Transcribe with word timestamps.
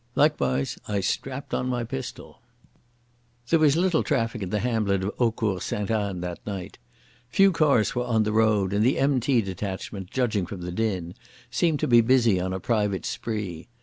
Likewise 0.15 0.79
I 0.87 0.99
strapped 0.99 1.53
on 1.53 1.69
my 1.69 1.83
pistol. 1.83 2.41
There 3.51 3.59
was 3.59 3.75
little 3.77 4.01
traffic 4.01 4.41
in 4.41 4.49
the 4.49 4.57
hamlet 4.57 5.03
of 5.03 5.11
Eaucourt 5.19 5.61
Sainte 5.61 5.91
Anne 5.91 6.21
that 6.21 6.43
night. 6.43 6.79
Few 7.29 7.51
cars 7.51 7.93
were 7.93 8.05
on 8.05 8.23
the 8.23 8.33
road, 8.33 8.73
and 8.73 8.83
the 8.83 8.97
M.T. 8.97 9.43
detachment, 9.43 10.09
judging 10.09 10.47
from 10.47 10.61
the 10.61 10.71
din, 10.71 11.13
seemed 11.51 11.79
to 11.81 11.87
be 11.87 12.01
busy 12.01 12.39
on 12.39 12.51
a 12.51 12.59
private 12.59 13.05
spree. 13.05 13.67